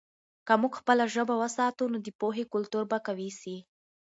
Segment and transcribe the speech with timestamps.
[0.47, 3.57] که موږ خپله ژبه وساتو، نو د پوهې کلتور به قوي سي.